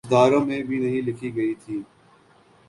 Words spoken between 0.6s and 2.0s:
بھی نہیں لکھی گئی تھی۔